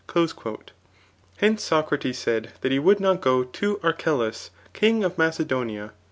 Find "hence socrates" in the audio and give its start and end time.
1.37-2.17